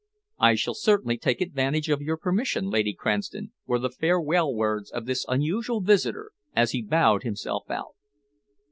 "I 0.39 0.55
shall 0.55 0.73
certainly 0.73 1.19
take 1.19 1.41
advantage 1.41 1.87
of 1.87 2.01
your 2.01 2.17
permission, 2.17 2.71
Lady 2.71 2.91
Cranston," 2.95 3.51
were 3.67 3.77
the 3.77 3.91
farewell 3.91 4.51
words 4.51 4.89
of 4.89 5.05
this 5.05 5.27
unusual 5.29 5.79
visitor 5.79 6.31
as 6.55 6.71
he 6.71 6.81
bowed 6.81 7.21
himself 7.21 7.69
out. 7.69 7.93